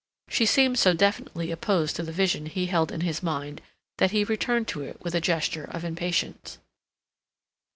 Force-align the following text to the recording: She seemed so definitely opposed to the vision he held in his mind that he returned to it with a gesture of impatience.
She 0.29 0.47
seemed 0.47 0.79
so 0.79 0.95
definitely 0.95 1.51
opposed 1.51 1.95
to 1.95 2.01
the 2.01 2.11
vision 2.11 2.47
he 2.47 2.65
held 2.65 2.91
in 2.91 3.01
his 3.01 3.21
mind 3.21 3.61
that 3.99 4.09
he 4.09 4.23
returned 4.23 4.67
to 4.69 4.81
it 4.81 4.97
with 5.03 5.13
a 5.13 5.21
gesture 5.21 5.65
of 5.65 5.85
impatience. 5.85 6.57